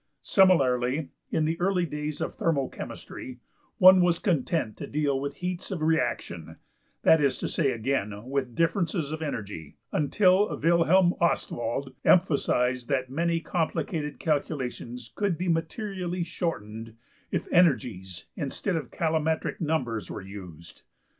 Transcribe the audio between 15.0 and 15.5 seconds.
could be